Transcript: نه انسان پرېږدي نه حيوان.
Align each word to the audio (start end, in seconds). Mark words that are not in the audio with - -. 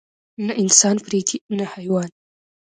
نه 0.47 0.53
انسان 0.63 0.95
پرېږدي 1.05 1.37
نه 1.57 1.65
حيوان. 1.73 2.09